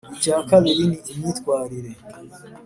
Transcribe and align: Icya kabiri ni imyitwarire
Icya 0.15 0.37
kabiri 0.49 0.81
ni 0.89 0.97
imyitwarire 1.11 1.91